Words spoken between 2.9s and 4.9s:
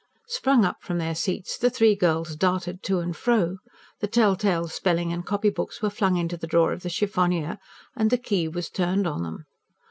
and fro. The telltale